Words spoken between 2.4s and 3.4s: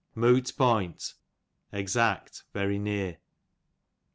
y very near.